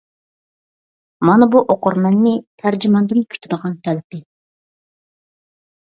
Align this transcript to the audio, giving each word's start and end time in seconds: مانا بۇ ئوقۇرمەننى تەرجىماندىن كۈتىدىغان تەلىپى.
مانا 1.29 1.49
بۇ 1.55 1.61
ئوقۇرمەننى 1.73 2.33
تەرجىماندىن 2.63 3.23
كۈتىدىغان 3.35 3.79
تەلىپى. 3.89 4.25